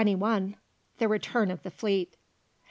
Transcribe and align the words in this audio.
THE 0.03 1.07
RETURN 1.07 1.51
OF 1.51 1.61
THE 1.61 1.69
FLEET. 1.69 2.17